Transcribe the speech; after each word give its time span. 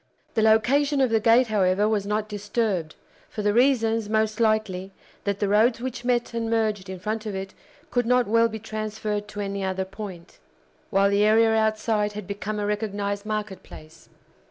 The 0.33 0.41
location 0.41 0.99
of 0.99 1.11
the 1.11 1.19
gate, 1.19 1.49
however, 1.49 1.87
was 1.87 2.07
not 2.07 2.27
disturbed, 2.27 2.95
for 3.29 3.43
the 3.43 3.53
reasons, 3.53 4.09
most 4.09 4.39
likely, 4.39 4.91
that 5.25 5.37
the 5.39 5.47
roads 5.47 5.79
which 5.79 6.03
met 6.03 6.33
and 6.33 6.49
merged 6.49 6.89
in 6.89 6.97
front 6.99 7.27
of 7.27 7.35
it 7.35 7.53
could 7.91 8.07
not 8.07 8.25
well 8.25 8.47
be 8.47 8.57
transferred 8.57 9.27
to 9.27 9.41
any 9.41 9.63
other 9.63 9.85
point, 9.85 10.39
while 10.89 11.11
the 11.11 11.23
area 11.23 11.51
outside 11.51 12.13
had 12.13 12.25
become 12.25 12.57
a 12.57 12.65
recognized 12.65 13.27
market 13.27 13.61
place. 13.61 14.09